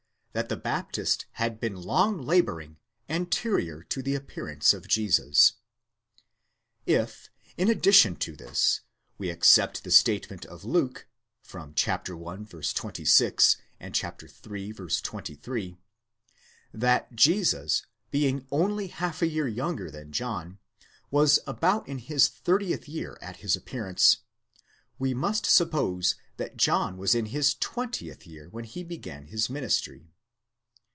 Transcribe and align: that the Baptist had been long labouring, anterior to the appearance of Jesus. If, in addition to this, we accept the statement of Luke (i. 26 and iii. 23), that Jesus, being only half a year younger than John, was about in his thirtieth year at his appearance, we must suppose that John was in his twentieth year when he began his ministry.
that 0.33 0.47
the 0.47 0.55
Baptist 0.55 1.25
had 1.33 1.59
been 1.59 1.75
long 1.75 2.17
labouring, 2.21 2.77
anterior 3.09 3.83
to 3.83 4.01
the 4.01 4.15
appearance 4.15 4.73
of 4.73 4.87
Jesus. 4.87 5.55
If, 6.85 7.27
in 7.57 7.67
addition 7.69 8.15
to 8.15 8.37
this, 8.37 8.79
we 9.17 9.29
accept 9.29 9.83
the 9.83 9.91
statement 9.91 10.45
of 10.45 10.63
Luke 10.63 11.05
(i. 11.53 11.67
26 11.75 13.57
and 13.77 13.93
iii. 14.01 14.71
23), 14.71 15.77
that 16.73 17.13
Jesus, 17.13 17.85
being 18.09 18.47
only 18.51 18.87
half 18.87 19.21
a 19.21 19.27
year 19.27 19.49
younger 19.49 19.91
than 19.91 20.13
John, 20.13 20.59
was 21.11 21.39
about 21.45 21.89
in 21.89 21.97
his 21.97 22.29
thirtieth 22.29 22.87
year 22.87 23.17
at 23.21 23.35
his 23.37 23.57
appearance, 23.57 24.19
we 24.97 25.13
must 25.13 25.45
suppose 25.45 26.15
that 26.37 26.55
John 26.55 26.95
was 26.95 27.13
in 27.13 27.25
his 27.25 27.53
twentieth 27.55 28.25
year 28.25 28.47
when 28.47 28.63
he 28.63 28.85
began 28.85 29.25
his 29.27 29.49
ministry. 29.49 30.07